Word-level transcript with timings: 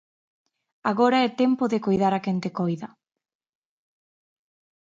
Agora 0.91 1.17
é 1.27 1.37
tempo 1.41 1.63
de 1.71 1.83
coidar 1.85 2.13
a 2.15 2.23
quen 2.25 2.37
te 2.43 2.49
coida. 2.57 2.89